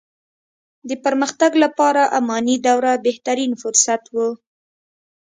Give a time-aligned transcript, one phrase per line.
[0.89, 4.29] د پرمختګ لپاره اماني دوره بهترين فرصت وو.